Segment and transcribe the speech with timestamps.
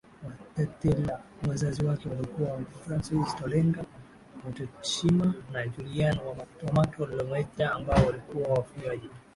[0.57, 3.83] Watetela wazazi wake walikuwa François Tolenga
[4.49, 6.21] Otetshima na Julienne
[6.67, 9.09] Wamato Lomendja ambao walikuwa wafugaji